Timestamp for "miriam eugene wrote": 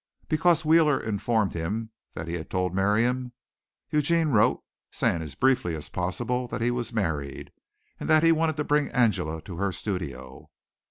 2.73-4.63